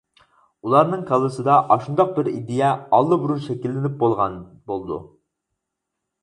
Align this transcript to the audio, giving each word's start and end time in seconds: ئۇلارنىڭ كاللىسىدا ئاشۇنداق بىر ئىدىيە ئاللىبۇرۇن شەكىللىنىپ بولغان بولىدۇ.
ئۇلارنىڭ 0.67 1.01
كاللىسىدا 1.09 1.57
ئاشۇنداق 1.75 2.15
بىر 2.15 2.29
ئىدىيە 2.31 2.71
ئاللىبۇرۇن 2.99 3.45
شەكىللىنىپ 3.49 4.01
بولغان 4.01 4.41
بولىدۇ. 4.73 4.99